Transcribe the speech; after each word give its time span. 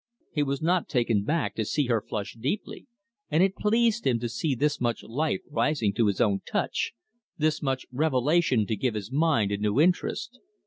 He 0.33 0.41
was 0.41 0.63
not 0.63 0.89
taken 0.89 1.23
back 1.23 1.53
to 1.53 1.63
see 1.63 1.85
her 1.85 2.01
flush 2.01 2.33
deeply, 2.33 2.87
and 3.29 3.43
it 3.43 3.55
pleased 3.55 4.07
him 4.07 4.19
to 4.21 4.29
see 4.29 4.55
this 4.55 4.81
much 4.81 5.03
life 5.03 5.41
rising 5.47 5.93
to 5.93 6.07
his 6.07 6.19
own 6.19 6.41
touch, 6.43 6.93
this 7.37 7.61
much 7.61 7.85
revelation 7.91 8.65
to 8.65 8.75
give 8.75 8.95
his 8.95 9.11
mind 9.11 9.51
a 9.51 9.57
new 9.57 9.79
interest. 9.79 10.39